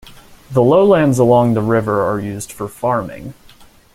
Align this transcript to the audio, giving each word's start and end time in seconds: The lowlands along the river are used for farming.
The 0.49 0.63
lowlands 0.63 1.19
along 1.19 1.53
the 1.53 1.61
river 1.61 2.01
are 2.11 2.19
used 2.19 2.51
for 2.51 2.67
farming. 2.67 3.35